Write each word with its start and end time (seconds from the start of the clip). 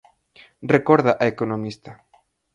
Recorda 0.73 1.11
a 1.21 1.25
economista. 1.33 1.91